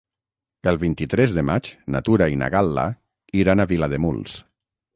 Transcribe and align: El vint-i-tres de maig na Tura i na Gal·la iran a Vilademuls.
El 0.71 0.79
vint-i-tres 0.83 1.35
de 1.35 1.43
maig 1.49 1.69
na 1.95 2.03
Tura 2.09 2.29
i 2.37 2.41
na 2.45 2.49
Gal·la 2.57 2.89
iran 3.45 3.61
a 3.67 3.71
Vilademuls. 3.77 4.43